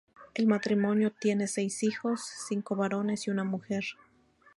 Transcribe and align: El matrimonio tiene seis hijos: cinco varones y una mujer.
El 0.33 0.47
matrimonio 0.47 1.11
tiene 1.11 1.45
seis 1.45 1.83
hijos: 1.83 2.21
cinco 2.49 2.75
varones 2.75 3.27
y 3.27 3.29
una 3.29 3.43
mujer. 3.43 3.83